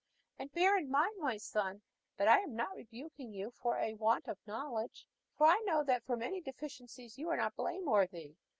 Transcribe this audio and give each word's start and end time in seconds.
And 0.39 0.51
bear 0.51 0.79
in 0.79 0.89
mind, 0.89 1.15
my 1.19 1.37
son, 1.37 1.83
that 2.17 2.27
I 2.27 2.39
am 2.39 2.55
not 2.55 2.75
rebuking 2.75 3.33
you 3.33 3.51
for 3.51 3.77
a 3.77 3.93
want 3.93 4.27
of 4.27 4.39
knowledge; 4.47 5.05
for 5.37 5.45
I 5.45 5.59
know 5.63 5.83
that 5.83 6.05
for 6.07 6.17
many 6.17 6.41
deficiencies 6.41 7.19
you 7.19 7.29
are 7.29 7.37
not 7.37 7.55
blameworthy. 7.55 8.33